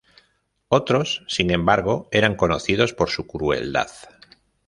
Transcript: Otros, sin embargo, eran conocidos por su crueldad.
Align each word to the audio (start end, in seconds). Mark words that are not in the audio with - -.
Otros, 0.69 1.23
sin 1.27 1.51
embargo, 1.51 2.09
eran 2.11 2.35
conocidos 2.35 2.91
por 2.91 3.11
su 3.11 3.27
crueldad. 3.27 3.91